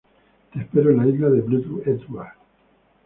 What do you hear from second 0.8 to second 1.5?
en la isla de